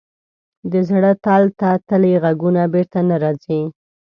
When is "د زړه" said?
0.71-1.11